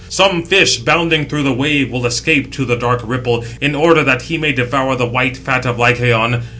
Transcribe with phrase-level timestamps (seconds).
[0.09, 4.03] Some fish, bounding through the wave, will escape to the dark ripple, 675 in order
[4.03, 6.41] that he may devour the white fat of Lycaon.